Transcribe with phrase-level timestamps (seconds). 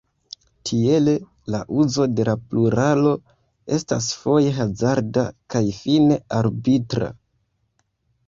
[0.67, 1.11] Tiele
[1.55, 3.11] la "uzo de la pluralo
[3.77, 7.11] estas foje hazarda kaj fine arbitra".